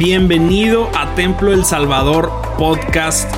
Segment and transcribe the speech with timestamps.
[0.00, 3.30] Bienvenido a Templo El Salvador Podcast.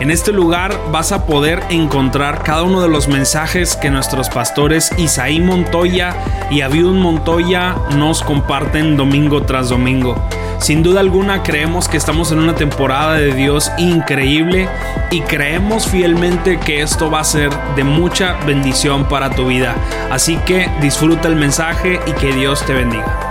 [0.00, 4.90] En este lugar vas a poder encontrar cada uno de los mensajes que nuestros pastores
[4.98, 6.16] Isaí Montoya
[6.50, 10.16] y Abiud Montoya nos comparten domingo tras domingo.
[10.58, 14.68] Sin duda alguna creemos que estamos en una temporada de Dios increíble
[15.12, 19.76] y creemos fielmente que esto va a ser de mucha bendición para tu vida.
[20.10, 23.27] Así que disfruta el mensaje y que Dios te bendiga.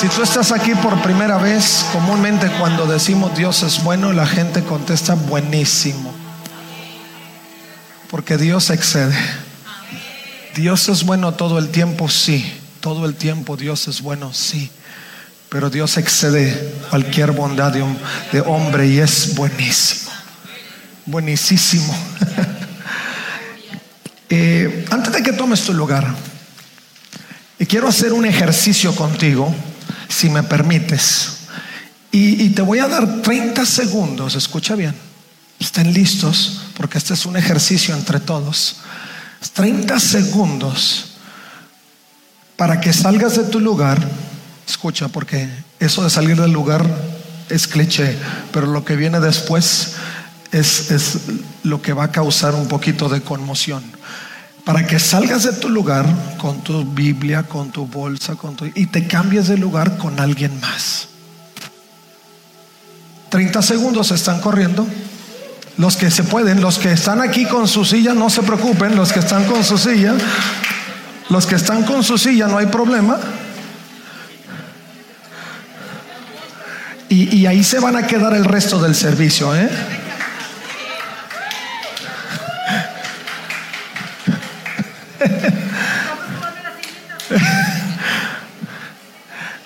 [0.00, 4.62] Si tú estás aquí por primera vez, comúnmente cuando decimos Dios es bueno, la gente
[4.62, 6.12] contesta buenísimo.
[8.10, 9.16] Porque Dios excede.
[10.56, 12.44] Dios es bueno todo el tiempo, sí.
[12.80, 14.70] Todo el tiempo Dios es bueno, sí.
[15.48, 20.10] Pero Dios excede cualquier bondad de, hombre y es buenísimo.
[21.06, 21.96] Buenísimo.
[24.30, 26.12] Eh, antes de que tomes tu lugar,
[27.58, 29.54] y quiero hacer un ejercicio contigo
[30.08, 31.38] si me permites.
[32.10, 34.94] Y, te voy a dar 30 segundos, escucha bien,
[35.58, 38.76] estén listos, porque este es un ejercicio entre todos.
[39.52, 41.06] 30 segundos
[42.56, 44.00] para que salgas de tu lugar,
[44.66, 45.48] escucha, porque
[45.80, 46.86] eso de salir del lugar
[47.48, 48.16] es cliché,
[48.52, 49.94] pero lo que viene después
[50.52, 51.18] es, es
[51.64, 53.82] lo que va a causar un poquito de conmoción
[54.64, 56.06] para que salgas de tu lugar
[56.38, 60.58] con tu Biblia, con tu bolsa, con tu, y te cambies de lugar con alguien
[60.60, 61.08] más.
[63.28, 64.86] 30 segundos están corriendo.
[65.76, 69.12] Los que se pueden, los que están aquí con su silla, no se preocupen, los
[69.12, 70.14] que están con su silla,
[71.28, 73.18] los que están con su silla, no hay problema.
[77.08, 79.68] Y, y ahí se van a quedar el resto del servicio, ¿eh?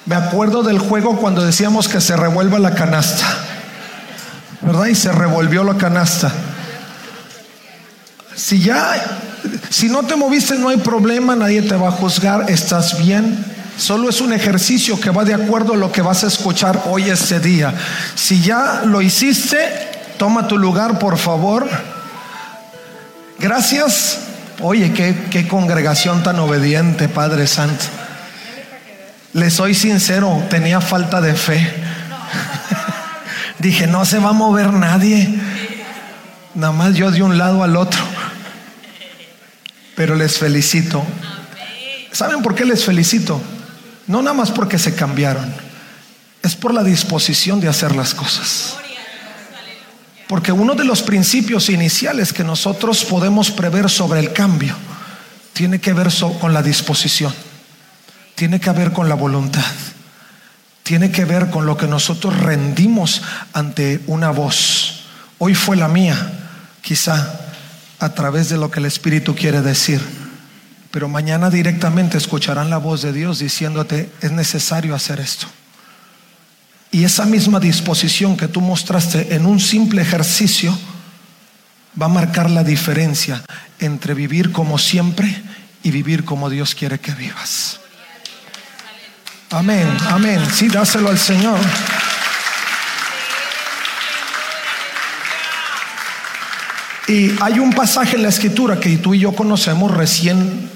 [0.06, 3.26] Me acuerdo del juego cuando decíamos que se revuelva la canasta,
[4.62, 4.86] ¿verdad?
[4.86, 6.32] Y se revolvió la canasta.
[8.34, 8.94] Si ya,
[9.68, 13.44] si no te moviste no hay problema, nadie te va a juzgar, estás bien.
[13.76, 17.10] Solo es un ejercicio que va de acuerdo a lo que vas a escuchar hoy
[17.10, 17.74] ese día.
[18.14, 19.58] Si ya lo hiciste,
[20.16, 21.68] toma tu lugar, por favor.
[23.38, 24.27] Gracias.
[24.60, 27.84] Oye, qué, congregación tan obediente, Padre Santo.
[29.32, 31.74] Le soy sincero, tenía falta de fe.
[33.60, 35.32] Dije, no se va a mover nadie.
[36.54, 38.00] Nada más yo de un lado al otro.
[39.94, 41.04] Pero les felicito.
[42.10, 43.40] ¿Saben por qué les felicito?
[44.08, 45.54] No nada más porque se cambiaron.
[46.42, 48.77] Es por la disposición de hacer las cosas.
[50.28, 54.76] Porque uno de los principios iniciales que nosotros podemos prever sobre el cambio
[55.54, 56.08] tiene que ver
[56.40, 57.34] con la disposición,
[58.34, 59.64] tiene que ver con la voluntad,
[60.82, 63.22] tiene que ver con lo que nosotros rendimos
[63.54, 65.04] ante una voz.
[65.38, 66.50] Hoy fue la mía,
[66.82, 67.40] quizá
[67.98, 70.00] a través de lo que el Espíritu quiere decir,
[70.90, 75.46] pero mañana directamente escucharán la voz de Dios diciéndote, es necesario hacer esto.
[76.90, 80.76] Y esa misma disposición que tú mostraste en un simple ejercicio
[82.00, 83.42] va a marcar la diferencia
[83.78, 85.42] entre vivir como siempre
[85.82, 87.80] y vivir como Dios quiere que vivas.
[89.50, 90.40] Amén, amén.
[90.52, 91.58] Sí, dáselo al Señor.
[97.08, 100.70] Y hay un pasaje en la escritura que tú y yo conocemos, recién,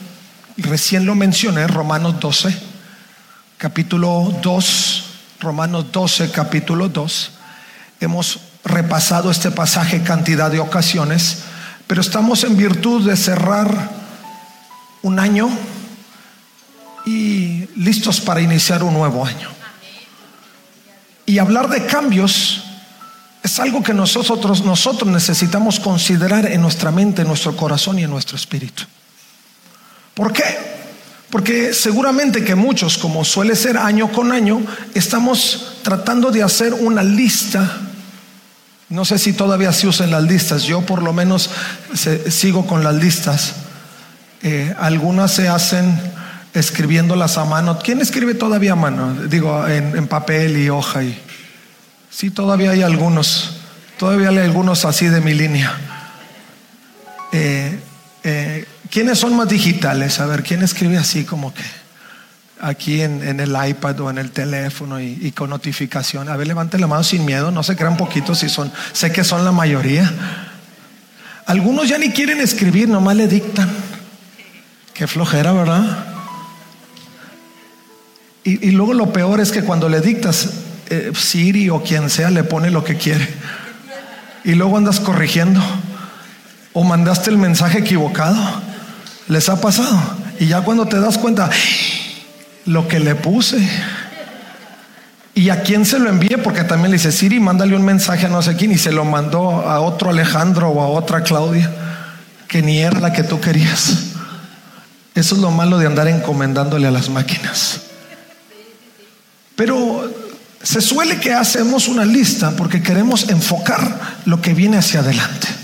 [0.57, 2.57] recién lo mencioné, Romanos 12,
[3.59, 5.12] capítulo 2,
[5.43, 7.31] Romanos 12, capítulo 2.
[8.01, 11.39] Hemos repasado este pasaje cantidad de ocasiones,
[11.89, 13.91] pero estamos en virtud de cerrar
[15.03, 15.51] un año
[17.05, 19.51] y listos para iniciar un nuevo año.
[21.27, 22.63] Y hablar de cambios
[23.43, 28.11] es algo que nosotros, nosotros necesitamos considerar en nuestra mente, en nuestro corazón y en
[28.11, 28.85] nuestro espíritu.
[30.15, 30.72] ¿Por qué?
[31.33, 34.61] Porque seguramente que muchos, como suele ser año con año,
[34.93, 37.81] estamos tratando de hacer una lista.
[38.91, 41.49] No sé si todavía se usan las listas, yo por lo menos
[42.29, 43.55] sigo con las listas.
[44.43, 45.99] Eh, algunas se hacen
[46.53, 47.79] escribiéndolas a mano.
[47.79, 49.15] ¿Quién escribe todavía a mano?
[49.15, 51.03] Digo, en, papel y hoja.
[51.03, 51.19] Y...
[52.11, 53.57] Sí, todavía hay algunos.
[53.99, 55.75] Todavía hay algunos así de mi línea.
[57.33, 57.81] Eh,
[58.23, 60.21] eh, ¿Quiénes son más digitales?
[60.21, 61.63] A ver, ¿quién escribe así como que
[62.61, 66.29] aquí en, el iPad o en el teléfono y, con notificación?
[66.29, 69.25] A ver, levante la mano sin miedo, no se crean poquitos si son, sé que
[69.25, 70.13] son la mayoría.
[71.47, 73.67] Algunos ya ni quieren escribir, nomás le dictan.
[74.93, 76.05] Qué flojera, ¿verdad?
[78.45, 80.51] Y, y luego lo peor es que cuando le dictas,
[80.91, 83.27] eh, Siri o quien sea le pone lo que quiere.
[84.45, 85.63] Y luego andas corrigiendo.
[86.75, 88.71] O mandaste el mensaje equivocado.
[89.33, 89.99] ¿Les ha pasado?
[90.39, 91.49] Y ya cuando te das cuenta,
[92.67, 93.67] lo que le puse.
[95.35, 96.37] ¿Y a quién se lo envíe?
[96.45, 99.07] Porque también le dice, Siri, mándale un mensaje a no sé quién y se lo
[99.07, 101.71] mandó a otro Alejandro o a otra Claudia,
[102.47, 103.95] que ni era la que tú querías.
[105.15, 107.81] Eso es lo malo de andar encomendándole a las máquinas.
[109.57, 110.13] Pero
[110.63, 115.62] se suele que hacemos una lista porque queremos enfocar lo que viene hacia adelante.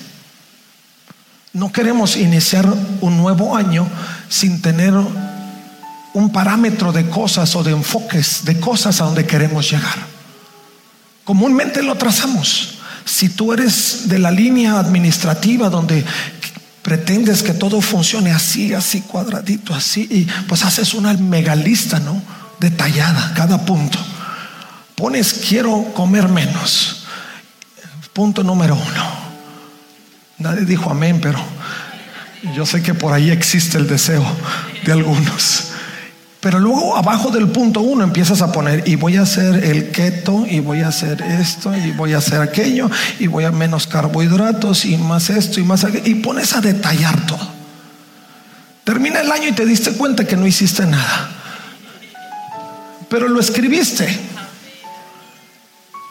[1.59, 3.85] No queremos iniciar un nuevo año
[4.29, 4.95] sin tener
[6.15, 9.99] un parámetro de cosas o de enfoques de cosas a donde queremos llegar.
[11.25, 12.79] Comúnmente lo trazamos.
[13.05, 16.05] Si tú eres de la línea administrativa donde
[16.83, 22.23] pretendes que todo funcione así, así cuadradito, así, y pues haces una megalista, ¿no?
[22.61, 23.99] Detallada, cada punto.
[24.95, 27.03] Pones quiero comer menos.
[28.13, 29.18] Punto número uno.
[30.39, 31.39] Nadie dijo amén, pero
[32.55, 34.25] yo sé que por ahí existe el deseo
[34.85, 35.73] de algunos.
[36.41, 40.47] Pero luego abajo del punto uno empiezas a poner, y voy a hacer el keto,
[40.49, 42.89] y voy a hacer esto, y voy a hacer aquello,
[43.19, 47.27] y voy a menos carbohidratos, y más esto, y más aquello, y pones a detallar
[47.27, 47.49] todo.
[48.85, 51.31] Termina el año y te diste cuenta que no hiciste nada.
[53.09, 54.09] Pero lo escribiste.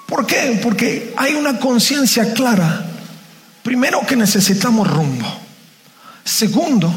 [0.08, 0.60] ¿Por qué?
[0.62, 2.87] Porque hay una conciencia clara
[3.68, 5.28] Primero que necesitamos rumbo.
[6.24, 6.90] Segundo,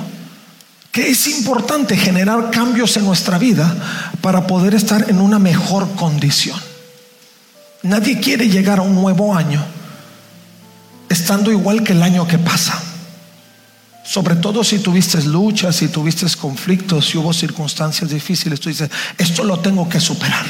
[0.93, 3.75] que es importante generar cambios en nuestra vida
[4.21, 6.57] para poder estar en una mejor condición.
[7.83, 9.65] Nadie quiere llegar a un nuevo año
[11.09, 12.81] estando igual que el año que pasa.
[14.05, 18.89] Sobre todo si tuviste luchas, si tuviste conflictos, si hubo circunstancias difíciles, tú dices,
[19.19, 20.47] esto lo tengo que superar.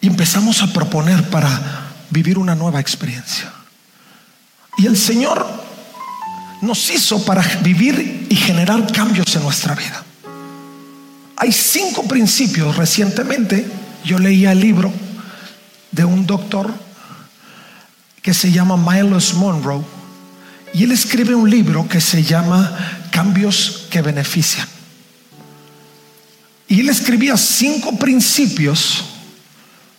[0.00, 3.59] Empezamos a proponer para vivir una nueva experiencia.
[4.80, 5.46] Y el Señor
[6.62, 10.02] nos hizo para vivir y generar cambios en nuestra vida.
[11.36, 12.74] Hay cinco principios.
[12.76, 13.70] Recientemente
[14.04, 14.90] yo leía el libro
[15.92, 16.72] de un doctor
[18.22, 19.84] que se llama Miles Monroe
[20.72, 22.74] y él escribe un libro que se llama
[23.10, 24.66] Cambios que benefician.
[26.68, 29.04] Y él escribía cinco principios,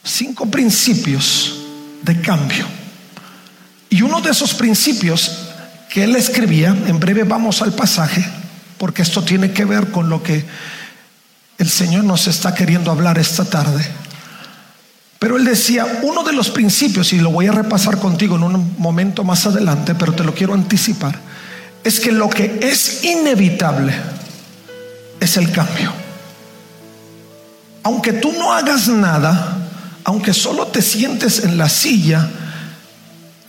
[0.03, 1.55] cinco principios
[2.01, 2.80] de cambio.
[3.91, 5.49] Y uno de esos principios
[5.89, 8.25] que él escribía, en breve vamos al pasaje,
[8.77, 10.45] porque esto tiene que ver con lo que
[11.57, 13.85] el Señor nos está queriendo hablar esta tarde.
[15.19, 18.75] Pero él decía, uno de los principios, y lo voy a repasar contigo en un
[18.77, 21.19] momento más adelante, pero te lo quiero anticipar,
[21.83, 23.93] es que lo que es inevitable
[25.19, 25.91] es el cambio.
[27.83, 29.57] Aunque tú no hagas nada,
[30.05, 32.29] aunque solo te sientes en la silla,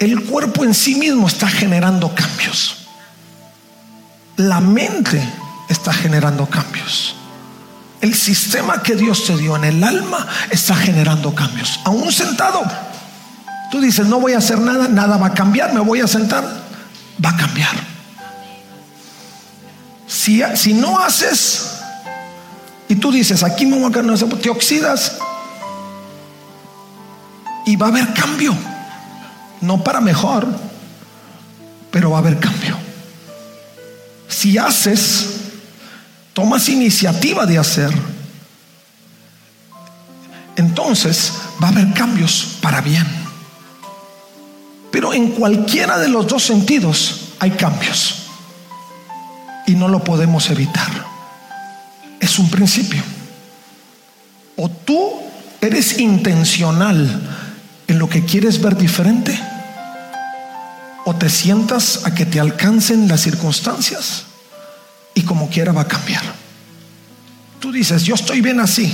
[0.02, 2.88] el cuerpo en sí mismo está generando cambios.
[4.36, 5.22] La mente
[5.68, 7.14] está generando cambios.
[8.00, 11.78] El sistema que Dios te dio en el alma está generando cambios.
[11.84, 12.62] Aún sentado,
[13.70, 16.44] tú dices, no voy a hacer nada, nada va a cambiar, me voy a sentar,
[17.24, 17.92] va a cambiar.
[20.08, 21.76] Si, si no haces
[22.88, 25.18] y tú dices, aquí me voy a quedar, te oxidas
[27.66, 28.71] y va a haber cambio
[29.62, 30.46] no para mejor,
[31.90, 32.76] pero va a haber cambio.
[34.28, 35.40] Si haces,
[36.32, 37.90] tomas iniciativa de hacer,
[40.56, 43.06] entonces va a haber cambios para bien.
[44.90, 48.24] Pero en cualquiera de los dos sentidos hay cambios
[49.66, 50.90] y no lo podemos evitar.
[52.20, 53.02] Es un principio.
[54.56, 55.12] O tú
[55.60, 57.20] eres intencional
[57.86, 59.51] en lo que quieres ver diferente
[61.04, 64.24] o te sientas a que te alcancen las circunstancias
[65.14, 66.22] y como quiera va a cambiar.
[67.60, 68.92] Tú dices, yo estoy bien así,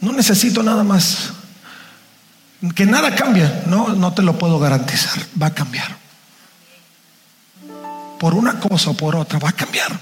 [0.00, 1.30] no necesito nada más.
[2.74, 5.96] Que nada cambie, no, no te lo puedo garantizar, va a cambiar.
[8.18, 10.00] Por una cosa o por otra, va a cambiar.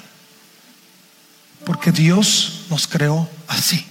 [1.65, 3.85] Porque Dios nos creó así.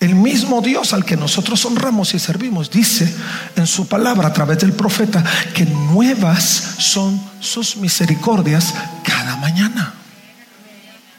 [0.00, 3.14] El mismo Dios al que nosotros honramos y servimos dice
[3.54, 5.22] en su palabra a través del profeta
[5.54, 6.44] que nuevas
[6.78, 9.92] son sus misericordias cada mañana.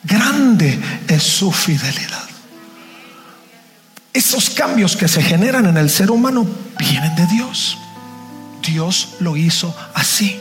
[0.04, 2.24] Grande es su fidelidad.
[4.14, 6.48] Esos cambios que se generan en el ser humano
[6.80, 7.78] vienen de Dios.
[8.64, 10.40] Dios lo hizo así.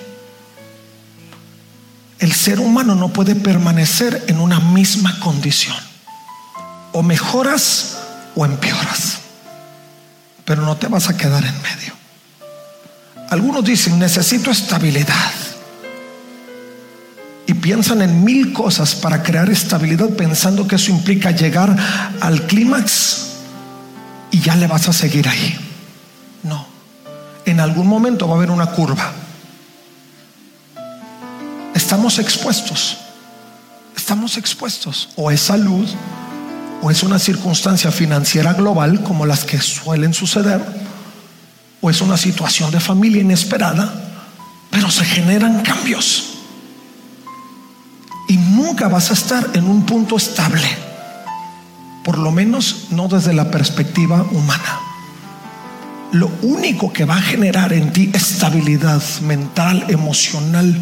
[2.19, 5.77] El ser humano no puede permanecer en una misma condición.
[6.93, 8.00] o mejoras
[8.35, 9.19] o empeoras.
[10.45, 11.95] Pero no te vas a quedar en medio.
[13.31, 15.33] Algunos dicen, necesito estabilidad.
[17.47, 21.77] Y piensan en mil cosas para crear estabilidad pensando que eso implica llegar
[22.21, 23.27] al clímax
[24.31, 25.57] y ya le vas a seguir ahí.
[26.43, 26.67] No.
[27.45, 29.13] En algún momento va a haber una curva.
[31.75, 32.99] Estamos expuestos.
[33.97, 35.09] Estamos expuestos.
[35.17, 35.89] O es salud,
[36.83, 40.61] o es una circunstancia financiera global como las que suelen suceder,
[41.81, 43.93] o es una situación de familia inesperada,
[44.71, 46.39] pero se generan cambios.
[48.29, 50.69] Y nunca vas a estar en un punto estable,
[52.05, 54.79] por lo menos no desde la perspectiva humana.
[56.13, 60.77] Lo único que va a generar en ti estabilidad mental, emocional,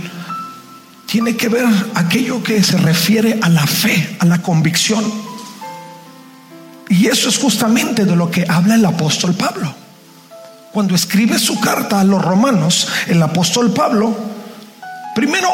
[1.07, 5.05] tiene que ver aquello que se refiere a la fe, a la convicción.
[6.89, 9.75] Y eso es justamente de lo que habla el apóstol Pablo.
[10.73, 14.17] Cuando escribe su carta a los romanos, el apóstol Pablo,
[15.15, 15.49] primero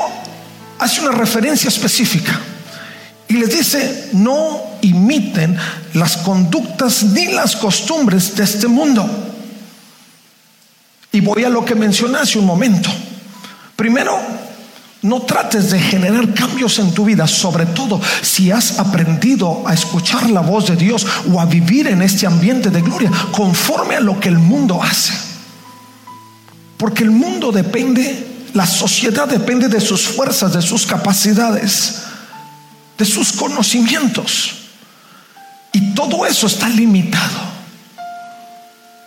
[0.78, 2.40] hace una referencia específica
[3.28, 5.56] y les dice, no imiten
[5.94, 9.08] las conductas ni las costumbres de este mundo.
[11.10, 12.90] Y voy a lo que mencioné hace un momento.
[13.76, 14.20] Primero,
[15.04, 20.30] no trates de generar cambios en tu vida, sobre todo si has aprendido a escuchar
[20.30, 24.18] la voz de Dios o a vivir en este ambiente de gloria conforme a lo
[24.18, 25.12] que el mundo hace.
[26.78, 32.04] Porque el mundo depende, la sociedad depende de sus fuerzas, de sus capacidades,
[32.96, 34.54] de sus conocimientos.
[35.70, 37.54] Y todo eso está limitado.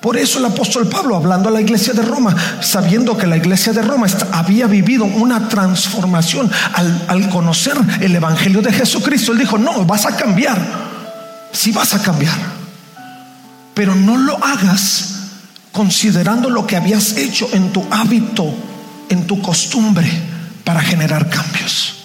[0.07, 3.73] Por eso el apóstol Pablo, hablando a la iglesia de Roma, sabiendo que la iglesia
[3.73, 6.49] de Roma había vivido una transformación
[7.09, 10.65] al, conocer el Evangelio de Jesucristo, él dijo, no, vas a cambiar,
[11.51, 12.37] sí vas a cambiar,
[13.73, 15.15] pero no lo hagas
[15.73, 18.55] considerando lo que habías hecho en tu hábito,
[19.09, 20.09] en tu costumbre,
[20.63, 21.95] para generar cambios.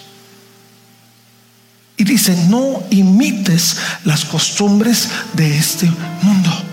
[1.95, 5.89] Y dice, no imites las costumbres de este
[6.21, 6.72] mundo.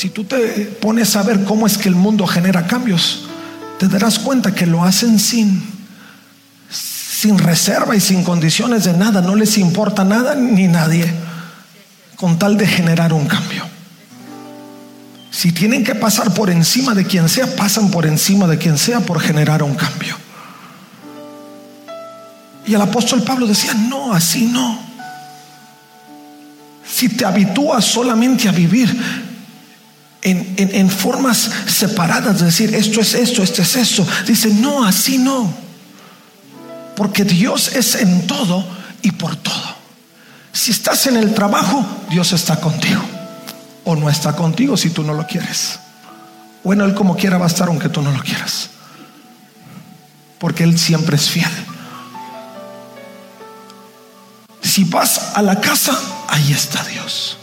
[0.00, 0.38] Si tú te
[0.80, 3.24] pones a ver cómo es que el mundo genera cambios,
[3.78, 5.62] te darás cuenta que lo hacen sin,
[6.70, 9.20] sin reserva y sin condiciones de nada.
[9.20, 11.12] No les importa nada ni nadie
[12.16, 13.62] con tal de generar un cambio.
[15.30, 19.00] Si tienen que pasar por encima de quien sea, pasan por encima de quien sea
[19.00, 20.16] por generar un cambio.
[22.66, 24.80] Y el apóstol Pablo decía, no, así no.
[26.90, 29.28] Si te habitúas solamente a vivir
[30.22, 34.06] en, formas separadas, de decir, esto es esto, esto es eso.
[34.26, 35.52] Dice, no, así no.
[36.96, 38.64] Porque Dios es en todo
[39.02, 39.76] y por todo.
[40.52, 43.02] Si estás en el trabajo, Dios está contigo.
[43.84, 45.78] O no está contigo si tú no lo quieres.
[46.62, 48.70] Bueno, Él como quiera va a estar aunque tú no lo quieras.
[50.38, 51.50] Porque Él siempre es fiel.
[54.62, 55.98] Si vas a la casa,
[56.28, 57.39] ahí está Dios.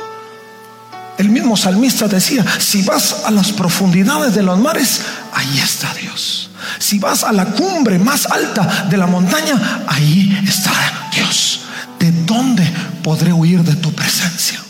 [1.17, 5.01] El mismo salmista decía, si vas a las profundidades de los mares,
[5.33, 6.51] ahí está Dios.
[6.79, 11.61] Si vas a la cumbre más alta de la montaña, ahí está Dios.
[11.99, 12.71] ¿De dónde
[13.03, 14.61] podré huir de tu presencia?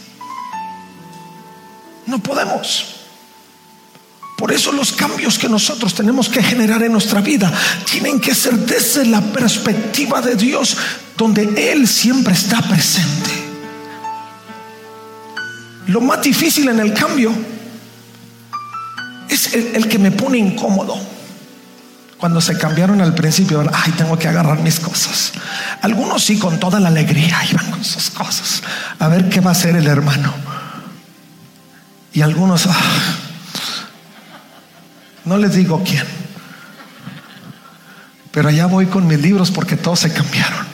[2.05, 2.85] No podemos.
[4.37, 7.51] Por eso los cambios que nosotros tenemos que generar en nuestra vida
[7.91, 10.77] tienen que ser desde la perspectiva de Dios,
[11.17, 13.46] donde Él siempre está presente.
[15.87, 17.33] Lo más difícil en el cambio
[19.29, 20.95] es el, que me pone incómodo.
[22.17, 25.33] Cuando se cambiaron al principio, ay, tengo que agarrar mis cosas.
[25.81, 28.63] Algunos sí, con toda la alegría, iban con sus cosas.
[28.99, 30.33] A ver qué va a hacer el hermano.
[32.11, 32.75] Y algunos, ah,
[35.25, 36.05] no les digo quién.
[38.31, 40.65] Pero allá voy con mis libros porque todos se cambiaron.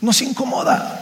[0.00, 0.99] Nos incomoda.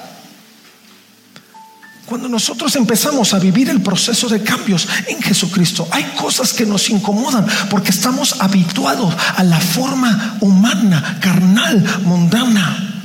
[2.09, 6.89] Cuando nosotros empezamos a vivir el proceso de cambios en Jesucristo, hay cosas que nos
[6.89, 13.05] incomodan porque estamos habituados a la forma humana, carnal, mundana,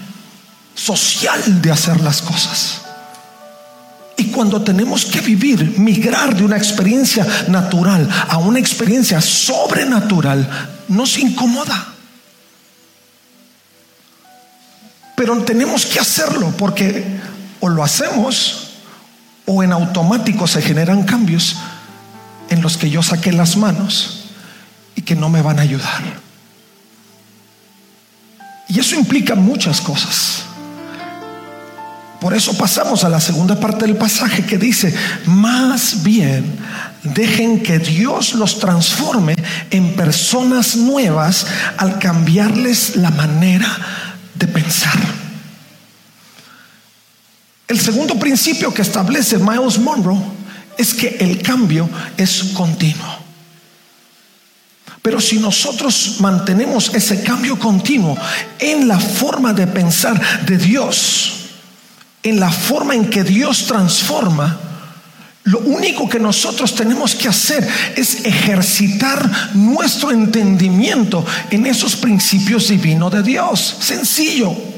[0.74, 2.79] social de hacer las cosas.
[4.15, 10.48] Y cuando tenemos que vivir, migrar de una experiencia natural a una experiencia sobrenatural,
[10.88, 11.88] nos incomoda.
[15.17, 17.19] Pero tenemos que hacerlo porque
[17.60, 18.62] o lo hacemos
[19.45, 21.57] o en automático se generan cambios
[22.50, 24.25] en los que yo saqué las manos
[24.95, 26.01] y que no me van a ayudar.
[28.69, 30.43] Y eso implica muchas cosas.
[32.19, 34.95] Por eso pasamos a la segunda parte del pasaje que dice,
[35.25, 36.57] más bien
[37.03, 39.35] dejen que Dios los transforme
[39.71, 41.45] en personas nuevas
[41.77, 43.67] al cambiarles la manera
[44.35, 45.23] de pensar.
[47.67, 50.22] El segundo principio que establece Miles Monroe
[50.77, 53.24] es que el cambio es continuo.
[55.01, 58.17] Pero si nosotros mantenemos ese cambio continuo
[58.60, 61.34] en la forma de pensar de Dios,
[62.24, 64.58] en la forma en que Dios transforma,
[65.43, 67.67] lo único que nosotros tenemos que hacer
[67.98, 73.75] es ejercitar nuestro entendimiento en esos principios divinos de Dios.
[73.82, 74.73] Sencillo.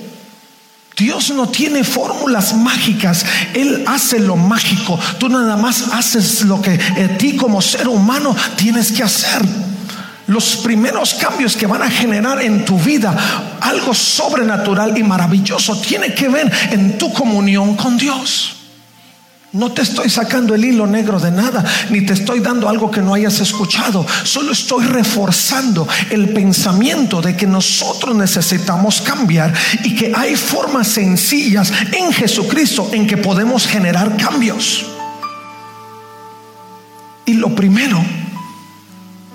[0.96, 4.98] Dios no tiene fórmulas mágicas, Él hace lo mágico.
[5.20, 9.42] Tú nada más haces lo que a ti como ser humano tienes que hacer.
[10.28, 16.14] Los primeros cambios que van a generar en tu vida algo sobrenatural y maravilloso tiene
[16.14, 18.55] que ver en tu comunión con Dios.
[19.56, 23.02] No te estoy sacando el hilo negro de nada, ni te estoy dando algo que
[23.02, 24.06] no hayas escuchado.
[24.26, 29.54] Solo estoy reforzando el pensamiento de que nosotros necesitamos cambiar
[29.86, 34.88] y que hay formas sencillas en Jesucristo en que podemos generar cambios.
[37.26, 38.04] Y lo primero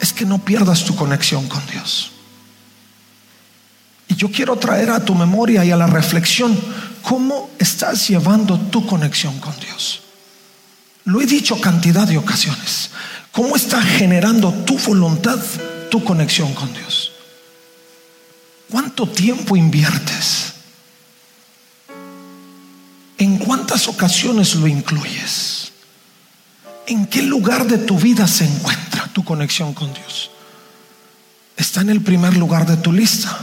[0.00, 2.10] es que no pierdas tu conexión con Dios.
[4.06, 6.54] Y yo quiero traer a tu memoria y a la reflexión
[7.00, 10.02] cómo estás llevando tu conexión con Dios.
[11.04, 12.90] Lo he dicho cantidad de ocasiones.
[13.32, 15.38] ¿Cómo está generando tu voluntad,
[15.90, 17.12] tu conexión con Dios?
[18.70, 20.52] ¿Cuánto tiempo inviertes?
[23.18, 25.72] ¿En cuántas ocasiones lo incluyes?
[26.86, 30.30] ¿En qué lugar de tu vida se encuentra tu conexión con Dios?
[31.56, 33.38] ¿Está en el primer lugar de tu lista?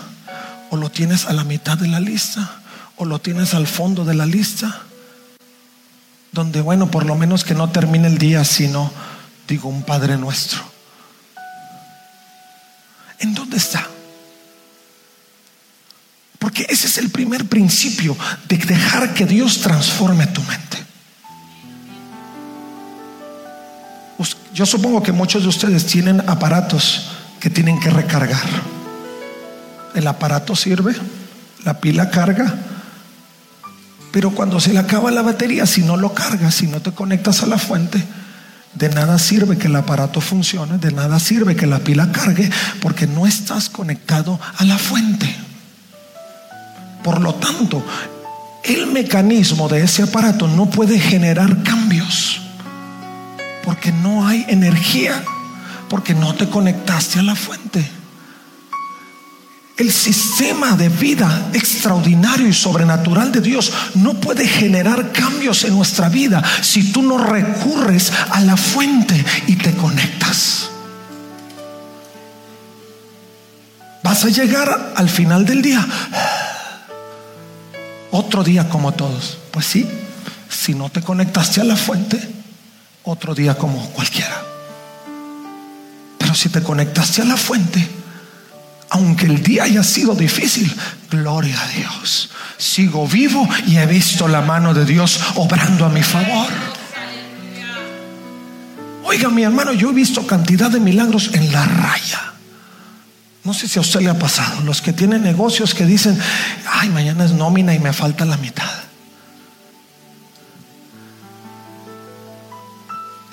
[0.70, 2.62] ¿O lo tienes a la mitad de la lista?
[2.96, 4.87] ¿O lo tienes al fondo de la lista?
[6.38, 8.92] Donde, bueno, por lo menos que no termine el día, sino,
[9.48, 10.62] digo, un Padre nuestro.
[13.18, 13.88] ¿En dónde está?
[16.38, 18.16] Porque ese es el primer principio
[18.48, 20.78] de dejar que Dios transforme tu mente.
[24.54, 28.48] Yo supongo que muchos de ustedes tienen aparatos que tienen que recargar.
[29.96, 30.96] El aparato sirve,
[31.64, 32.54] la pila carga,
[34.18, 37.44] pero cuando se le acaba la batería, si no lo cargas, si no te conectas
[37.44, 38.04] a la fuente,
[38.74, 42.50] de nada sirve que el aparato funcione, de nada sirve que la pila cargue,
[42.82, 45.36] porque no estás conectado a la fuente.
[47.04, 47.86] Por lo tanto,
[48.64, 52.42] el mecanismo de ese aparato no puede generar cambios
[53.64, 55.24] porque no hay energía,
[55.90, 57.88] porque no te conectaste a la fuente.
[59.78, 66.10] El sistema de vida extraordinario y sobrenatural de Dios no puede generar cambios en nuestra
[66.10, 70.72] vida si tú no recurres a la fuente y te conectas.
[74.02, 75.86] Vas a llegar al final del día.
[78.10, 79.38] Otro día como todos.
[79.52, 79.88] Pues sí,
[80.50, 82.20] si no te conectaste a la fuente,
[83.04, 84.42] otro día como cualquiera.
[86.18, 87.88] Pero si te conectaste a la fuente,
[88.90, 90.74] aunque el día haya sido difícil,
[91.10, 92.30] gloria a Dios.
[92.58, 96.48] Sigo vivo y he visto la mano de Dios obrando a mi favor.
[99.04, 102.34] Oiga, mi hermano, yo he visto cantidad de milagros en la raya.
[103.44, 104.62] No sé si a usted le ha pasado.
[104.64, 106.20] Los que tienen negocios que dicen,
[106.70, 108.88] ay, mañana es nómina y me falta la mitad.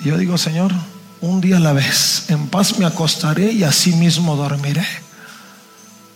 [0.05, 0.71] yo digo, Señor,
[1.19, 4.85] un día a la vez, en paz me acostaré y así mismo dormiré.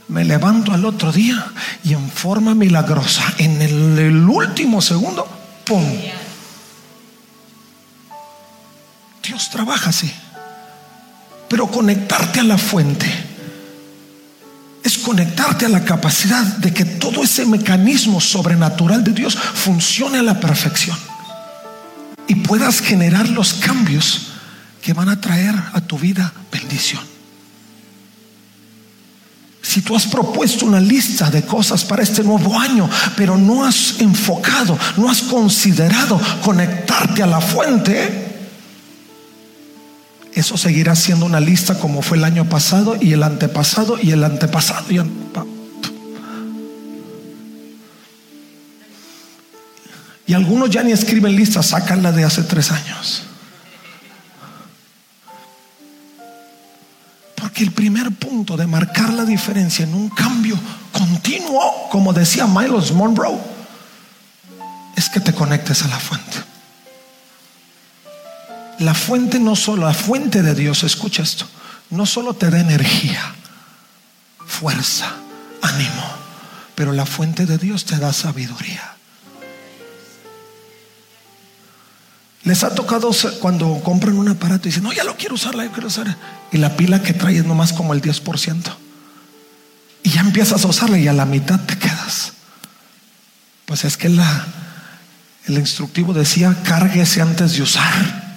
[0.10, 5.28] Me levanto al otro día y en forma milagrosa, en el, último segundo,
[5.66, 5.86] ¡pum!
[9.24, 10.12] Dios trabaja así.
[11.48, 13.08] Pero conectarte a la fuente
[14.84, 20.24] es conectarte a la capacidad de que todo ese mecanismo sobrenatural de Dios funcione a
[20.24, 20.98] la perfección
[22.28, 24.32] y puedas generar los cambios
[24.82, 27.09] que van a traer a tu vida bendición.
[29.70, 34.02] Si tú has propuesto una lista de cosas para este nuevo año, pero no has
[34.02, 38.50] enfocado, no has considerado conectarte a la fuente,
[40.34, 44.24] eso seguirá siendo una lista como fue el año pasado y el antepasado y el
[44.24, 44.86] antepasado.
[44.90, 45.00] Y
[50.26, 53.29] Y algunos ya ni escriben listas, sacan la de hace tres años.
[57.60, 60.58] El primer punto de marcar la diferencia en un cambio
[60.94, 63.38] continuo, como decía Miles Monroe,
[64.96, 66.38] es que te conectes a la fuente.
[68.80, 71.46] La fuente no solo, la fuente de Dios, escucha esto,
[71.90, 73.36] no solo te da energía,
[74.46, 75.12] fuerza,
[75.62, 76.14] ánimo,
[76.76, 78.99] pero la fuente de Dios te da sabiduría.
[82.44, 85.72] Les ha tocado cuando compran un aparato y dicen, no, ya lo quiero usar, ya
[85.72, 86.16] quiero usar.
[86.52, 88.76] Y la pila que trae es nomás como el 10%.
[90.04, 92.34] Y ya empiezas a usarla y a la mitad te quedas.
[93.66, 94.48] Pues es que la,
[95.48, 98.30] el instructivo decía, cárguese antes de usar.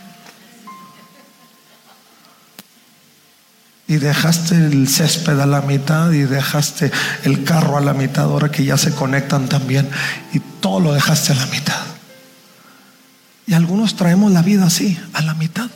[3.86, 6.90] Y dejaste el césped a la mitad y dejaste
[7.24, 9.88] el carro a la mitad, ahora que ya se conectan también.
[10.32, 11.91] Y todo lo dejaste a la mitad.
[13.46, 15.70] Y algunos traemos la vida así, a la mitad.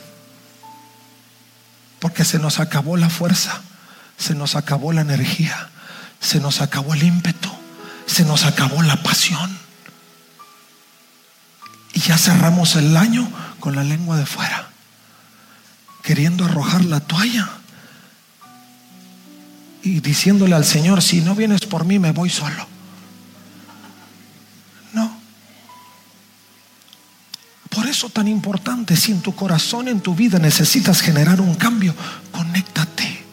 [1.99, 3.61] Porque se nos acabó la fuerza,
[4.17, 5.69] se nos acabó la energía,
[6.19, 7.49] se nos acabó el ímpetu,
[8.05, 9.57] se nos acabó la pasión.
[11.93, 13.27] Y ya cerramos el año
[13.59, 14.69] con la lengua de fuera,
[16.03, 17.49] queriendo arrojar la toalla
[19.81, 22.76] y diciéndole al Señor, si no vienes por mí, me voy solo.
[27.97, 31.95] Eso tan importante, si en tu corazón, en tu vida necesitas generar un cambio,
[32.31, 33.25] conéctate.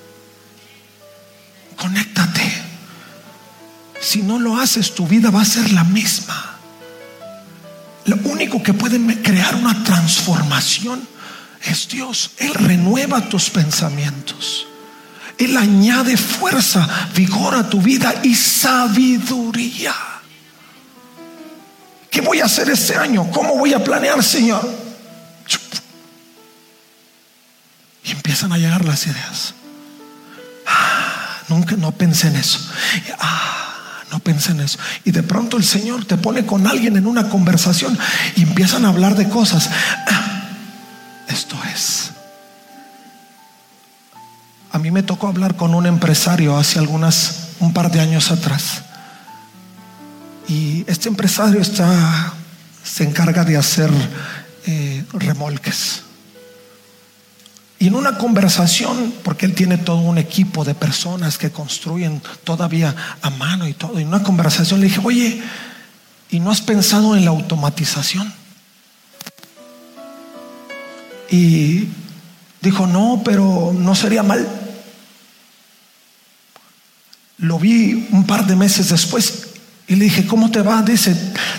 [1.77, 2.51] Conéctate.
[4.01, 6.57] Si no lo haces, tu vida va a ser la misma.
[8.07, 11.07] Lo único que puede crear una transformación
[11.63, 12.31] es Dios.
[12.39, 14.67] Él renueva tus pensamientos.
[15.37, 20.14] Él añade fuerza, vigor a tu vida y sabiduría.
[22.15, 23.29] ¿Qué voy a hacer este año?
[23.33, 24.65] ¿Cómo voy a planear, Señor?
[28.05, 29.55] Y empiezan a llegar las ideas.
[30.65, 32.61] Ah, nunca no pensé en eso.
[33.19, 34.79] Ah, no pensé en eso.
[35.03, 37.99] Y de pronto el Señor te pone con alguien en una conversación
[38.37, 39.69] y empiezan a hablar de cosas.
[40.07, 40.51] Ah,
[41.27, 42.13] esto es.
[44.71, 48.85] A mí me tocó hablar con un empresario hace algunas, un par de años atrás.
[50.49, 52.35] Y este empresario está,
[52.83, 53.91] se encarga de hacer
[54.67, 56.03] eh, remolques.
[57.79, 62.95] Y en una conversación, porque él tiene todo un equipo de personas que construyen todavía
[63.21, 65.43] a mano y todo, y en una conversación le dije, oye,
[66.31, 68.33] ¿y no has pensado en la automatización?
[71.31, 71.89] Y
[72.61, 74.47] dijo, no, pero no sería mal.
[77.39, 79.44] Lo vi un par de meses después
[79.87, 80.83] y le dije, ¿cómo te va?
[80.83, 81.15] Dice,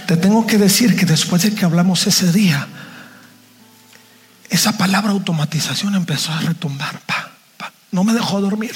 [0.08, 2.68] te tengo que decir que después de que hablamos ese día,
[4.50, 7.02] esa palabra automatización empezó a retumbar.
[7.92, 8.74] No me dejó dormir.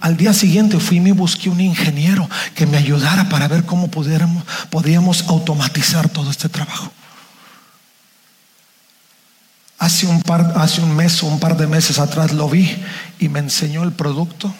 [0.00, 3.88] Al día siguiente fui y me busqué un ingeniero que me ayudara para ver cómo
[3.88, 6.90] pudiéramos, podíamos automatizar todo este trabajo.
[9.78, 12.74] Hace un, par, hace un mes o un par de meses atrás lo vi
[13.18, 14.54] y me enseñó el producto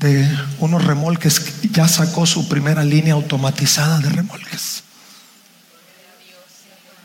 [0.00, 0.26] de
[0.58, 4.82] unos remolques, ya sacó su primera línea automatizada de remolques.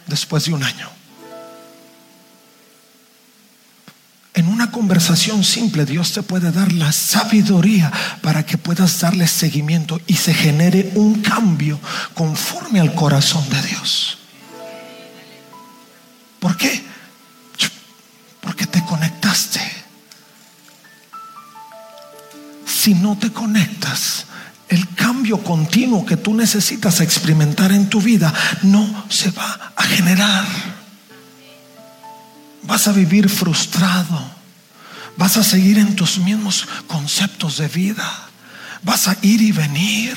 [0.08, 0.90] Después de un año.
[4.34, 10.00] En una conversación simple Dios te puede dar la sabiduría para que puedas darle seguimiento
[10.08, 11.80] y se genere un cambio
[12.14, 14.18] conforme al corazón de Dios.
[22.86, 24.28] Si no te conectas,
[24.70, 30.46] el cambio continuo que tú necesitas experimentar en tu vida no se va a generar.
[32.62, 34.30] Vas a vivir frustrado.
[35.18, 38.08] Vas a seguir en tus mismos conceptos de vida.
[38.84, 40.16] Vas a ir y venir.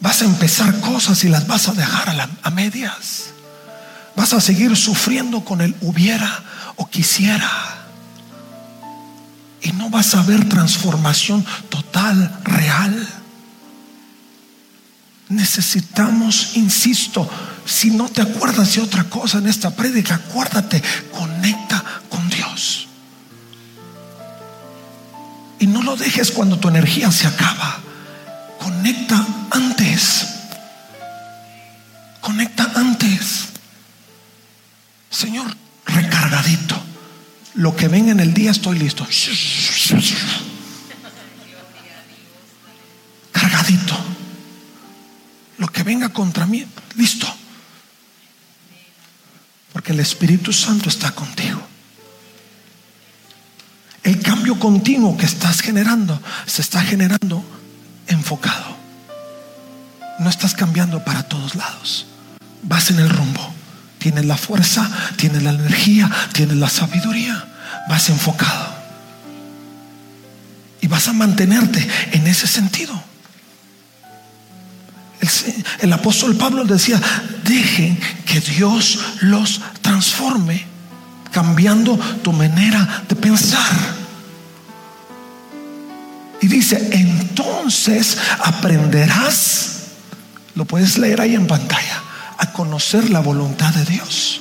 [0.00, 2.10] Vas a empezar cosas y las vas a dejar
[2.42, 3.30] a, medias.
[4.14, 6.44] Vas a seguir sufriendo con el hubiera
[6.76, 7.85] o quisiera
[9.76, 13.08] no vas a ver transformación total, real.
[15.28, 17.28] Necesitamos, insisto,
[17.64, 22.88] si no te acuerdas de otra cosa en esta prédica, acuérdate, conecta con Dios.
[25.58, 27.78] Y no lo dejes cuando tu energía se acaba.
[28.60, 30.26] Conecta antes.
[32.20, 33.46] Conecta antes.
[35.10, 36.85] Señor, recargadito.
[37.56, 39.06] Lo que venga en el día estoy listo.
[43.32, 43.96] Cargadito.
[45.58, 46.66] Lo que venga contra mí,
[46.96, 47.26] listo.
[49.72, 51.66] Porque el Espíritu Santo está contigo.
[54.02, 57.42] El cambio continuo que estás generando se está generando
[58.06, 58.76] enfocado.
[60.18, 62.06] no estás cambiando para todos lados.
[62.62, 63.55] Vas en el rumbo.
[64.06, 67.44] Tienes la fuerza, tienes la energía, tienes la sabiduría.
[67.88, 68.72] Vas enfocado.
[70.80, 73.02] Y vas a mantenerte en ese sentido.
[75.80, 77.02] El, apóstol Pablo decía,
[77.42, 80.64] dejen que Dios los transforme,
[81.32, 83.72] cambiando tu manera de pensar.
[86.40, 89.80] Y dice, entonces aprenderás,
[90.54, 92.04] lo puedes leer ahí en pantalla,
[92.38, 94.40] a conocer la voluntad de Dios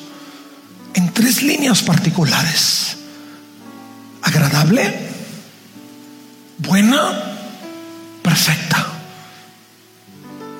[0.94, 2.98] en tres líneas particulares.
[4.22, 5.10] Agradable,
[6.58, 7.12] buena,
[8.24, 8.86] perfecta.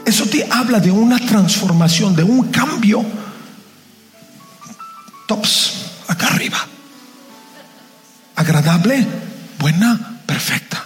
[0.06, 3.04] Eso te habla de una transformación, de un cambio.
[5.28, 5.74] Tops,
[6.08, 6.60] acá arriba.
[8.36, 9.08] Agradable,
[9.58, 10.86] buena, perfecta.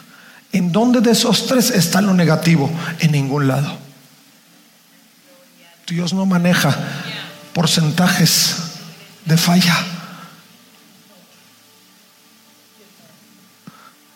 [0.51, 2.71] ¿En dónde de esos tres está lo negativo?
[2.99, 3.88] En ningún lado.
[5.89, 6.77] Dios no maneja
[7.53, 8.55] porcentajes
[9.25, 9.75] de falla.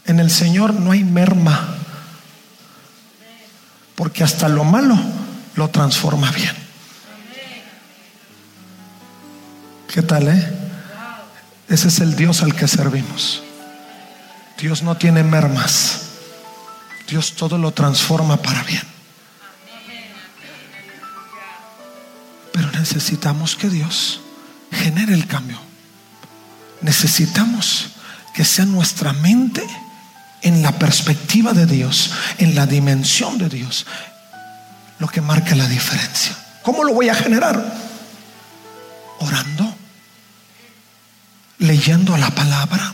[0.06, 1.76] En el Señor no hay merma,
[3.96, 4.98] porque hasta lo malo
[5.56, 6.56] lo transforma bien.
[9.92, 10.54] ¿Qué tal, eh?
[11.70, 13.42] Ese es el Dios al que servimos.
[14.60, 16.02] Dios no tiene mermas.
[17.08, 18.93] Dios todo lo transforma para bien.
[22.84, 24.20] Necesitamos que Dios
[24.70, 25.58] genere el cambio.
[26.82, 27.92] Necesitamos
[28.36, 29.64] que sea nuestra mente
[30.42, 33.86] en la perspectiva de Dios, en la dimensión de Dios,
[35.00, 36.36] lo que marca la diferencia.
[36.62, 37.74] ¿Cómo lo voy a generar?
[39.20, 39.74] Orando,
[41.60, 42.94] leyendo la palabra,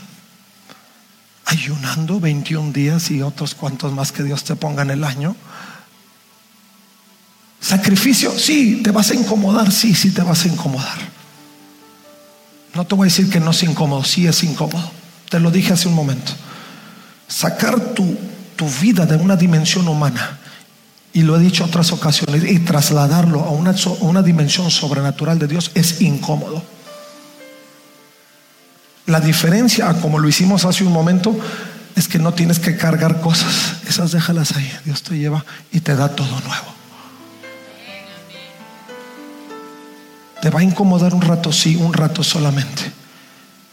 [1.46, 5.36] ayunando 21 días y otros cuantos más que Dios te ponga en el año.
[7.62, 10.98] Sacrificio, sí, te vas a incomodar, sí, sí te vas a incomodar.
[12.74, 14.92] No te voy a decir que no es incómodo, sí es incómodo.
[15.30, 16.32] Te lo dije hace un momento.
[17.28, 18.18] Sacar tu,
[18.56, 20.40] tu vida de una dimensión humana,
[21.12, 25.48] y lo he dicho otras ocasiones, y trasladarlo a una, a una dimensión sobrenatural de
[25.48, 26.64] Dios es incómodo.
[29.06, 31.38] La diferencia, como lo hicimos hace un momento,
[31.96, 33.78] es que no tienes que cargar cosas.
[33.88, 34.72] Esas déjalas ahí.
[34.86, 36.79] Dios te lleva y te da todo nuevo.
[40.42, 42.92] Te va a incomodar un rato, sí, un rato solamente.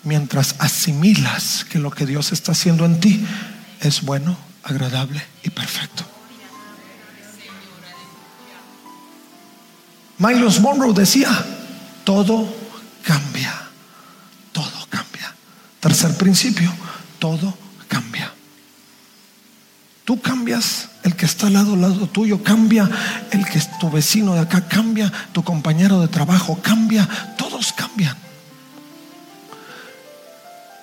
[0.02, 3.24] Mientras asimilas que lo que Dios está haciendo en ti
[3.80, 6.04] es bueno, agradable y perfecto.
[10.18, 11.30] Miles Monroe decía,
[12.04, 12.52] todo
[13.02, 13.66] cambia.
[15.86, 16.72] Tercer principio,
[17.20, 18.32] todo cambia.
[20.04, 22.90] Tú cambias, el que está al lado, al lado tuyo cambia,
[23.30, 28.16] el que es tu vecino de acá cambia, tu compañero de trabajo cambia, todos cambian.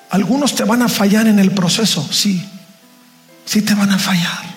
[0.09, 2.47] Algunos te van a fallar en el proceso, sí,
[3.45, 4.53] sí te van a fallar.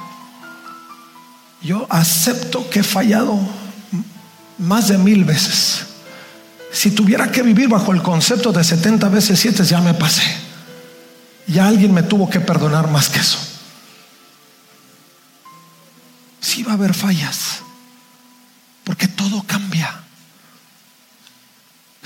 [1.62, 3.37] Yo acepto que he fallado
[4.59, 5.85] más de mil veces.
[6.70, 10.22] Si tuviera que vivir bajo el concepto de 70 veces 7, ya me pasé.
[11.48, 13.56] Ya alguien me tuvo que perdonar más que eso.
[16.57, 17.59] Sí va a haber fallas,
[18.83, 19.95] porque todo cambia.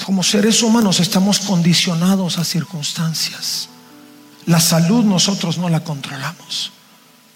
[0.04, 3.68] Como seres humanos estamos condicionados a circunstancias.
[4.46, 6.72] La salud nosotros no la controlamos.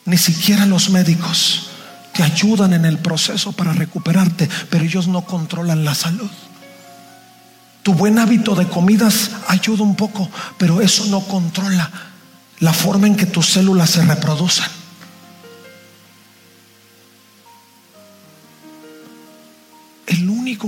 [0.06, 1.68] Ni siquiera los médicos
[2.14, 6.30] te ayudan en el proceso para recuperarte, pero ellos no controlan la salud.
[7.84, 11.88] Tu buen hábito de comidas ayuda un poco, pero eso no controla
[12.58, 14.83] la forma en que tus células se reproducen.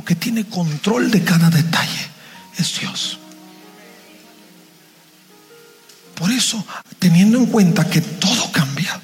[0.04, 2.08] Que tiene control de cada detalle
[2.58, 3.18] es Dios.
[6.14, 6.64] Por eso,
[6.98, 8.98] teniendo en cuenta que todo cambia,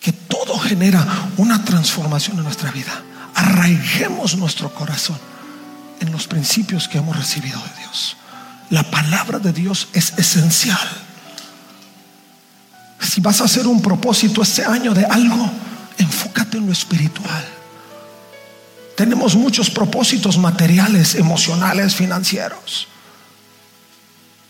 [0.00, 3.02] que todo genera una transformación en nuestra vida,
[3.34, 5.18] arraiguemos nuestro corazón
[6.00, 8.16] en los principios que hemos recibido de Dios.
[8.70, 10.78] La palabra de Dios es esencial.
[13.00, 15.50] Si vas a hacer un propósito este año de algo,
[15.98, 17.57] enfócate en lo espiritual.
[18.98, 22.88] Tenemos muchos propósitos materiales, emocionales, financieros.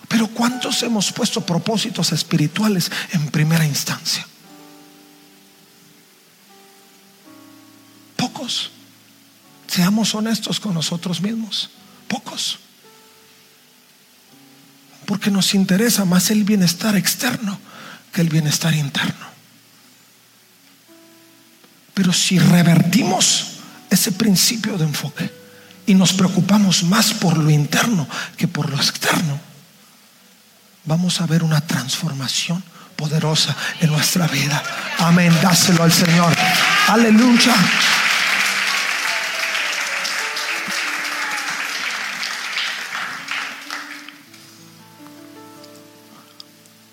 [0.09, 4.27] Pero ¿cuántos hemos puesto propósitos espirituales en primera instancia?
[8.17, 8.71] Pocos.
[9.67, 11.69] Seamos honestos con nosotros mismos.
[12.09, 12.59] Pocos.
[15.05, 17.61] Porque nos interesa más el bienestar externo
[18.15, 19.27] que el bienestar interno.
[21.93, 23.58] Pero si revertimos
[23.90, 25.31] ese principio de enfoque
[25.87, 29.40] y nos preocupamos más por lo interno que por lo externo,
[30.85, 32.62] vamos a ver una transformación
[32.94, 34.62] poderosa en nuestra vida.
[34.98, 36.35] Amén, dáselo al Señor.
[36.88, 37.55] Aleluya.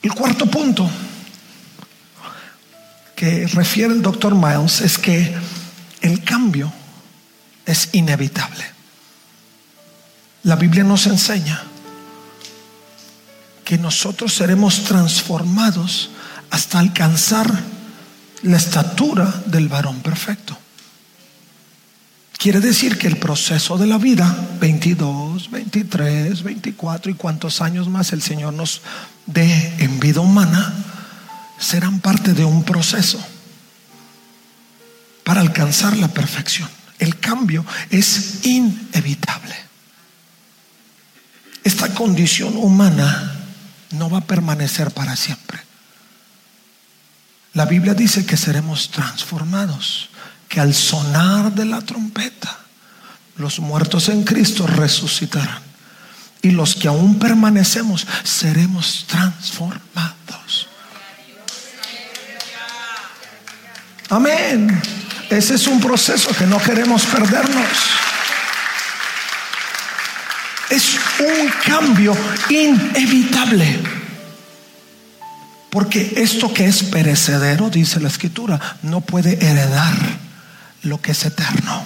[0.04, 0.90] El cuarto punto
[3.16, 5.36] que refiere el doctor Miles es que
[6.02, 6.72] el cambio
[7.66, 8.64] es inevitable.
[10.44, 11.64] La Biblia nos enseña
[13.64, 16.12] que nosotros seremos transformados
[16.52, 17.52] hasta alcanzar
[18.44, 20.58] la estatura del varón perfecto.
[22.38, 28.14] Quiere decir que el proceso de la vida, 22, 23, 24 y cuantos años más
[28.14, 28.82] el Señor nos
[29.26, 30.72] dé en vida humana,
[31.58, 33.20] serán parte de un proceso
[35.24, 36.70] para alcanzar la perfección.
[37.00, 39.56] El cambio es inevitable.
[41.64, 43.34] Esta condición humana
[43.92, 45.60] no va a permanecer para siempre.
[47.54, 50.10] La Biblia dice que seremos transformados,
[50.48, 52.60] que al sonar de la trompeta,
[53.38, 55.64] los muertos en Cristo resucitarán.
[56.42, 60.68] Y los que aún permanecemos seremos transformados.
[64.10, 64.82] Amén.
[65.36, 67.68] Ese es un proceso que no queremos perdernos.
[70.70, 72.16] Es un cambio
[72.50, 73.82] inevitable.
[75.70, 79.94] Porque esto que es perecedero, dice la escritura, no puede heredar
[80.84, 81.84] lo que es eterno.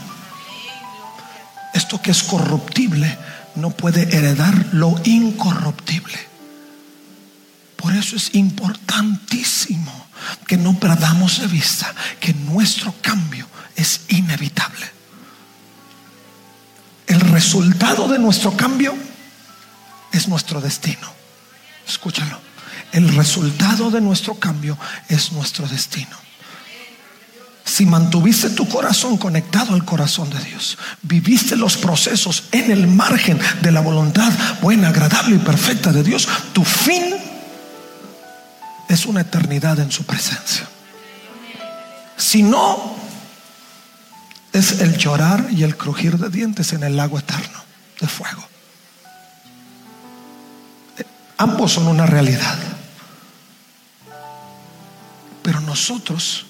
[1.73, 3.17] Esto que es corruptible
[3.55, 6.19] no puede heredar lo incorruptible.
[7.77, 10.09] Por eso es importantísimo
[10.47, 13.38] que no perdamos de vista que nuestro cambio
[13.79, 14.85] es inevitable.
[17.07, 18.95] El resultado de nuestro cambio
[20.11, 21.11] es nuestro destino.
[21.87, 22.39] Escúchalo.
[22.91, 26.17] El resultado de nuestro cambio es nuestro destino.
[27.63, 33.39] Si mantuviste tu corazón conectado al corazón de Dios, viviste los procesos en el margen
[33.61, 37.15] de la voluntad buena, agradable y perfecta de Dios, tu fin
[38.87, 40.67] es una eternidad en su presencia.
[42.17, 43.08] Si no,
[44.53, 47.59] es el llorar y el crujir de dientes en el lago eterno
[47.99, 48.43] de fuego.
[51.37, 52.57] Ambos son una realidad.
[55.41, 56.45] Pero nosotros,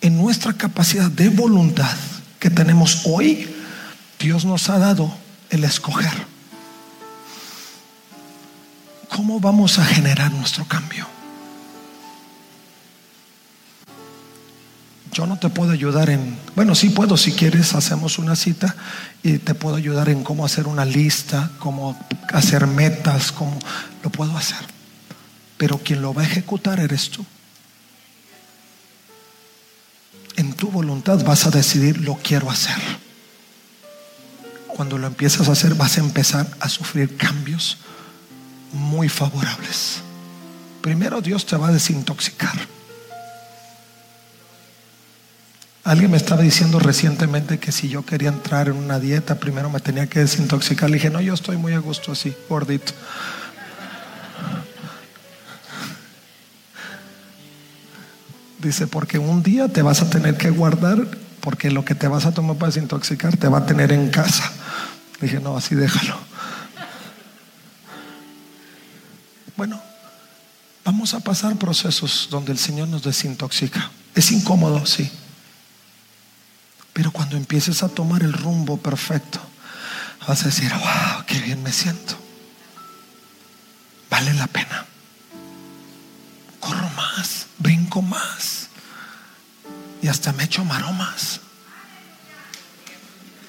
[0.00, 1.96] en nuestra capacidad de voluntad
[2.38, 3.54] que tenemos hoy,
[4.18, 5.12] Dios nos ha dado
[5.50, 6.12] el escoger.
[9.08, 11.17] ¿Cómo vamos a generar nuestro cambio?
[15.18, 18.76] Yo no te puedo ayudar en, bueno, sí puedo, si quieres, hacemos una cita
[19.24, 21.98] y te puedo ayudar en cómo hacer una lista, cómo
[22.32, 23.58] hacer metas, cómo
[24.04, 24.60] lo puedo hacer.
[25.56, 27.26] Pero quien lo va a ejecutar eres tú.
[30.36, 32.78] En tu voluntad vas a decidir lo quiero hacer.
[34.68, 37.78] Cuando lo empiezas a hacer vas a empezar a sufrir cambios
[38.72, 39.96] muy favorables.
[40.80, 42.77] Primero Dios te va a desintoxicar.
[45.88, 49.80] Alguien me estaba diciendo recientemente que si yo quería entrar en una dieta, primero me
[49.80, 50.90] tenía que desintoxicar.
[50.90, 52.92] Le dije, no, yo estoy muy a gusto así, gordito.
[58.58, 61.08] Dice, porque un día te vas a tener que guardar,
[61.40, 64.52] porque lo que te vas a tomar para desintoxicar te va a tener en casa.
[65.22, 66.18] Le dije, no, así déjalo.
[69.56, 69.80] Bueno,
[70.84, 73.90] vamos a pasar procesos donde el Señor nos desintoxica.
[74.14, 75.10] Es incómodo, sí.
[76.98, 79.38] Pero cuando empieces a tomar el rumbo perfecto,
[80.26, 82.16] vas a decir, wow, qué bien me siento.
[84.10, 84.84] Vale la pena.
[86.58, 88.70] Corro más, brinco más.
[90.02, 91.38] Y hasta me echo maromas.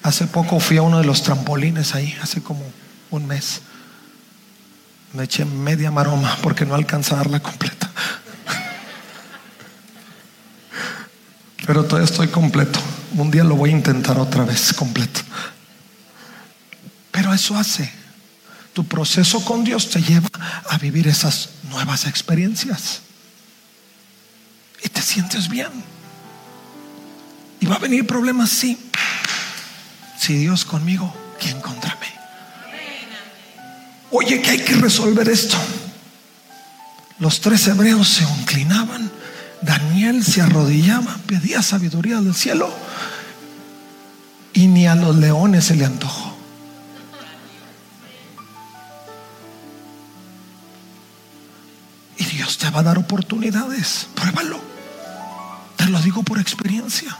[0.04, 2.62] Hace poco fui a uno de los trampolines ahí, hace como
[3.10, 3.62] un mes.
[5.12, 7.90] Me eché media maroma porque no alcanzaba a darla completa.
[11.66, 12.78] Pero todavía estoy completo.
[13.16, 15.20] Un día lo voy a intentar otra vez completo.
[17.10, 17.90] Pero eso hace.
[18.72, 20.28] Tu proceso con Dios te lleva
[20.68, 23.00] a vivir esas nuevas experiencias.
[24.82, 25.70] Y te sientes bien.
[27.60, 28.78] Y va a venir problemas, sí.
[30.18, 32.06] Si Dios conmigo, ¿quién contra mí?
[34.12, 35.56] Oye, que hay que resolver esto.
[37.18, 39.10] Los tres hebreos se inclinaban.
[39.62, 42.70] Daniel se arrodillaba, pedía sabiduría del cielo.
[44.52, 46.36] y ni a los leones se le antojó.
[52.18, 54.08] Y Dios te va a dar oportunidades.
[54.14, 54.60] Pruébalo.
[55.76, 57.16] Te lo digo por experiencia.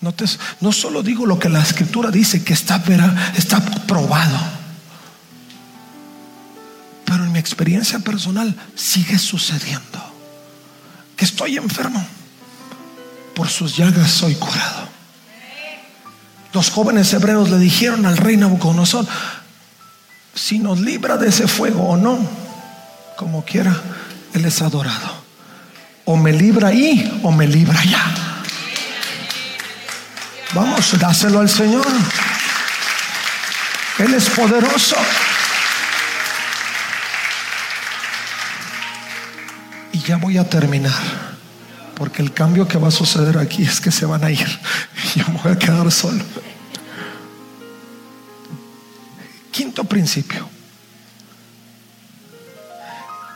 [0.00, 0.24] No, te-
[0.60, 2.82] no solo digo lo que la escritura dice, que está,
[3.36, 4.38] está probado.
[7.42, 10.00] Experiencia personal sigue sucediendo.
[11.16, 12.06] Que estoy enfermo.
[13.34, 14.88] Por sus llagas soy curado.
[16.52, 19.06] Los jóvenes hebreos le dijeron al rey Nabucodonosor,
[20.32, 22.16] si nos libra de ese fuego o no,
[23.16, 23.76] como quiera,
[24.34, 25.10] Él es adorado.
[26.04, 28.04] O me libra ahí o me libra allá.
[30.54, 31.86] Vamos, dáselo al Señor.
[33.98, 34.96] Él es poderoso.
[40.02, 41.32] Ya voy a terminar.
[41.94, 44.46] Porque el cambio que va a suceder aquí es que se van a ir.
[45.14, 46.24] Y yo me voy a quedar solo.
[49.50, 50.48] Quinto principio.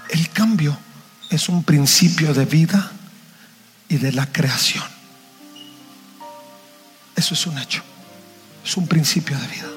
[0.08, 0.76] El cambio
[1.30, 2.90] es un principio de vida
[3.88, 4.84] y de la creación.
[7.14, 7.82] Eso es un hecho.
[8.64, 9.68] Es un principio de vida.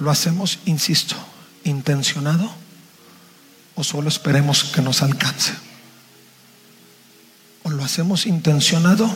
[0.00, 1.14] Lo hacemos, insisto,
[1.64, 2.62] intencionado
[3.74, 5.52] o solo esperemos que nos alcance.
[7.62, 9.10] O lo hacemos intencionado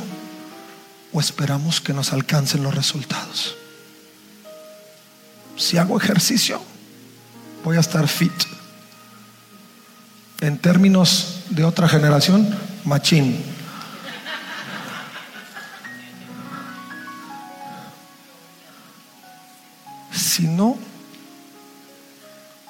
[1.13, 3.57] o esperamos que nos alcancen los resultados.
[5.57, 6.61] Si hago ejercicio,
[7.65, 8.33] voy a estar fit.
[10.41, 12.55] En términos de otra generación,
[12.85, 13.56] machín.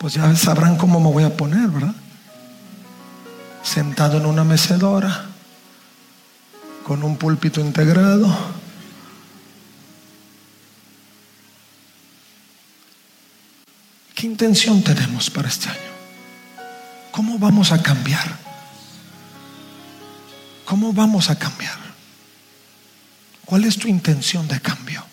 [0.06, 1.92] Pues ya sabrán cómo me voy a poner, ¿verdad?
[3.64, 5.24] Sentado en una mecedora,
[6.84, 8.32] con un púlpito integrado.
[14.14, 15.90] ¿Qué intención tenemos para este año?
[17.10, 18.36] ¿Cómo vamos a cambiar?
[20.66, 21.78] ¿Cómo vamos a cambiar?
[23.44, 25.04] ¿Cuál es tu intención de cambio?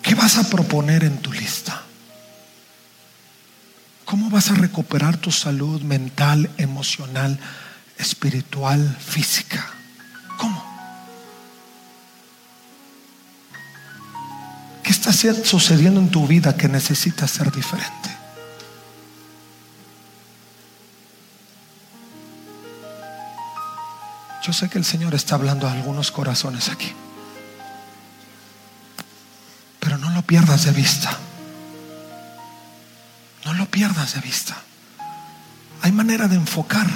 [0.00, 1.89] ¿Qué vas a proponer en tu lista?
[4.10, 7.38] ¿Cómo vas a recuperar tu salud mental, emocional,
[7.96, 9.64] espiritual, física?
[10.36, 10.60] ¿Cómo?
[14.82, 18.10] ¿Qué está sucediendo en tu vida que necesitas ser diferente?
[24.42, 26.92] Yo sé que el Señor está hablando a algunos corazones aquí.
[29.78, 31.16] Pero no lo pierdas de vista.
[33.50, 34.56] No lo pierdas de vista.
[35.82, 36.86] Hay manera de enfocar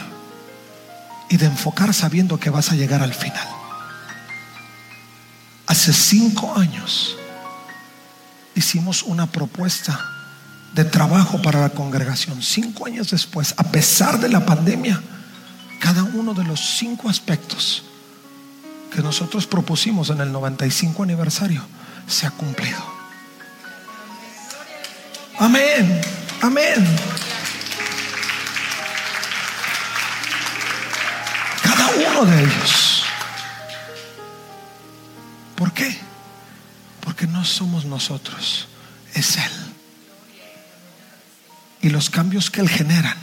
[1.28, 3.48] y de enfocar sabiendo que vas a llegar al final.
[5.66, 7.16] Hace cinco años
[8.54, 9.98] hicimos una propuesta
[10.74, 12.40] de trabajo para la congregación.
[12.40, 15.02] Cinco años después, a pesar de la pandemia,
[15.80, 17.82] cada uno de los cinco aspectos
[18.94, 21.64] que nosotros propusimos en el 95 aniversario
[22.06, 22.78] se ha cumplido.
[25.40, 26.00] Amén,
[26.44, 26.84] amén.
[31.62, 33.04] Cada uno de ellos.
[35.56, 35.96] ¿Por qué?
[37.00, 38.68] Porque no somos nosotros,
[39.14, 39.52] es Él.
[41.82, 43.16] Y los cambios que Él genera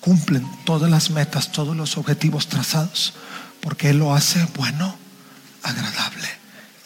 [0.00, 3.14] cumplen todas las metas, todos los objetivos trazados,
[3.60, 4.96] porque Él lo hace bueno,
[5.62, 6.28] agradable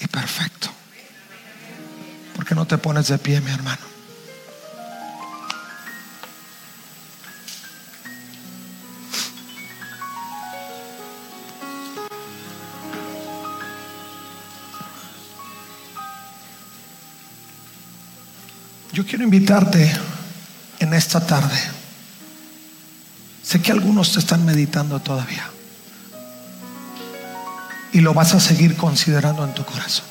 [0.00, 0.70] y perfecto.
[2.34, 3.95] ¿Por qué no te pones de pie, mi hermano?
[18.96, 19.94] Yo quiero invitarte
[20.78, 21.58] en esta tarde.
[23.42, 25.50] Sé que algunos te están meditando todavía.
[27.92, 30.06] Y lo vas a seguir considerando en tu corazón.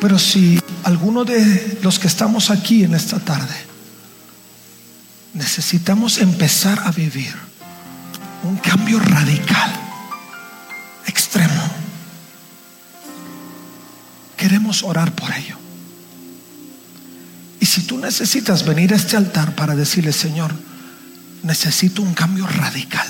[0.00, 3.56] Pero si alguno de los que estamos aquí en esta tarde
[5.34, 7.34] necesitamos empezar a vivir
[8.44, 9.74] un cambio radical,
[11.06, 11.64] extremo,
[14.38, 15.67] queremos orar por ello.
[17.68, 20.54] Y si tú necesitas venir a este altar para decirle, Señor,
[21.42, 23.06] necesito un cambio radical,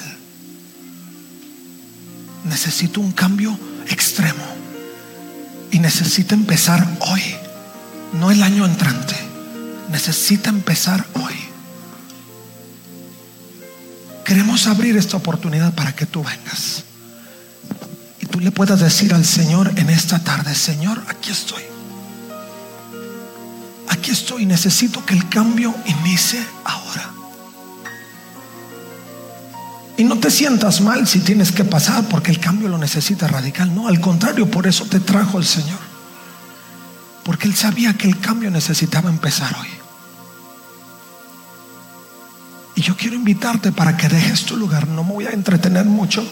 [2.44, 3.56] necesito un cambio
[3.86, 4.42] extremo
[5.70, 7.22] y necesito empezar hoy,
[8.14, 9.14] no el año entrante,
[9.92, 11.36] necesita empezar hoy.
[14.24, 16.82] Queremos abrir esta oportunidad para que tú vengas.
[18.28, 21.77] tú le puedas decir al Señor en esta tarde, Señor, aquí estoy.
[23.98, 27.10] Aquí estoy, necesito que el cambio inicie ahora.
[29.96, 33.74] Y no te sientas mal si tienes que pasar porque el cambio lo necesita radical.
[33.74, 35.80] No, al contrario, por eso te trajo el Señor.
[37.24, 39.68] Porque Él sabía que el cambio necesitaba empezar hoy.
[42.76, 44.86] Y yo quiero invitarte para que dejes tu lugar.
[44.86, 46.24] No me voy a entretener mucho,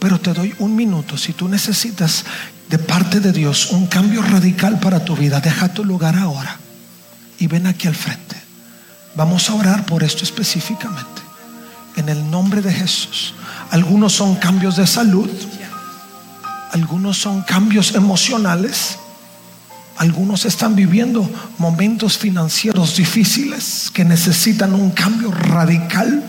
[0.00, 1.16] pero te doy un minuto.
[1.16, 2.24] Si tú necesitas
[2.68, 6.58] de parte de Dios un cambio radical para tu vida, deja tu lugar ahora
[7.38, 8.36] y ven aquí al frente.
[9.14, 11.22] Vamos a orar por esto específicamente.
[11.96, 13.34] En el nombre de Jesús.
[13.70, 15.30] Algunos son cambios de salud,
[16.72, 18.98] algunos son cambios emocionales
[19.96, 26.22] algunos están viviendo momentos financieros difíciles que necesitan un cambio radical.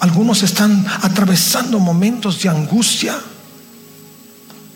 [0.00, 3.16] Algunos están atravesando momentos de angustia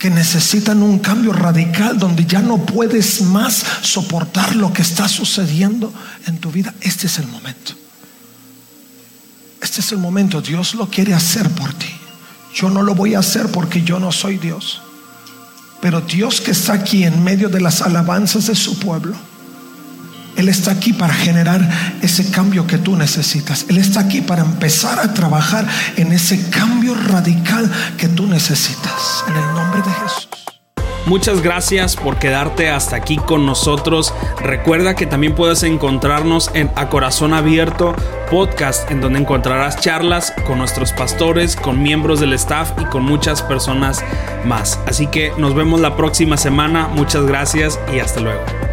[0.02, 5.94] que necesitan un cambio radical donde ya no puedes más soportar lo que está sucediendo
[6.26, 6.74] en tu vida.
[6.80, 7.74] Este es el momento.
[9.60, 10.42] Este es el momento.
[10.42, 11.86] Dios lo quiere hacer por ti.
[12.52, 14.82] Yo no lo voy a hacer porque yo no soy Dios.
[15.80, 19.14] Pero Dios que está aquí en medio de las alabanzas de su pueblo,
[20.36, 21.68] Él está aquí para generar
[22.02, 23.66] ese cambio que tú necesitas.
[23.68, 25.66] Él está aquí para empezar a trabajar
[25.96, 29.24] en ese cambio radical que tú necesitas.
[29.28, 30.28] En el nombre de Jesús.
[31.06, 34.14] Muchas gracias por quedarte hasta aquí con nosotros.
[34.40, 37.96] Recuerda que también puedes encontrarnos en A Corazón Abierto
[38.30, 43.42] podcast, en donde encontrarás charlas con nuestros pastores, con miembros del staff y con muchas
[43.42, 44.02] personas
[44.46, 44.80] más.
[44.86, 46.88] Así que nos vemos la próxima semana.
[46.88, 48.71] Muchas gracias y hasta luego.